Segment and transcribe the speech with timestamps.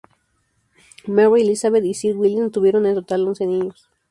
[1.05, 3.87] Mary Elizabeth y Sir William tuvieron en total once niños.